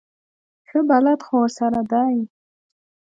[0.67, 2.15] ښه بلد خو ورسره دی.